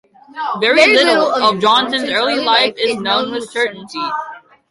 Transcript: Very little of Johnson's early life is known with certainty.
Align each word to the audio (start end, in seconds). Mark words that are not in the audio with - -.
Very 0.59 0.95
little 0.95 1.31
of 1.31 1.59
Johnson's 1.61 2.09
early 2.09 2.37
life 2.43 2.73
is 2.79 2.95
known 2.97 3.31
with 3.31 3.47
certainty. 3.51 4.01